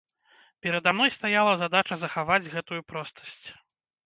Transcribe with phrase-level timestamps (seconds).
[0.65, 3.47] Перада мной стаяла задача захаваць гэтую простасць.